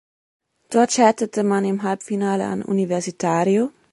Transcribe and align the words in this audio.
Dort 0.71 0.91
scheiterte 0.93 1.43
man 1.43 1.63
im 1.63 1.83
Halbfinale 1.83 2.45
an 2.47 2.63
Universitario. 2.63 3.69